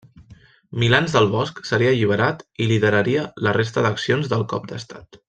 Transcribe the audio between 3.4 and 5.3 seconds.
la resta d'accions del cop d'estat.